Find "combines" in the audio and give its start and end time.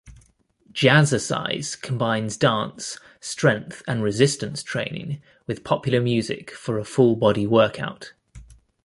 1.79-2.35